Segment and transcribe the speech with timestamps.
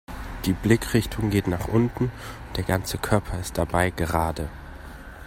[0.45, 4.49] Die Blickrichtung geht nach unten und der ganze Körper ist dabei gerade.